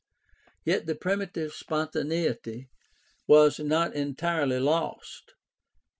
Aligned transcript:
Yet 0.65 0.87
the 0.87 0.95
primitive 0.95 1.53
spontaneity 1.53 2.69
was 3.27 3.59
not 3.59 3.93
entirely 3.93 4.59
lost. 4.59 5.35